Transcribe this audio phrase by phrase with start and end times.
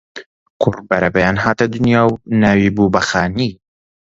[0.61, 2.11] کوڕ بەرەبەیان هاتە دنیا و
[2.41, 3.51] ناوی بوو بە خانی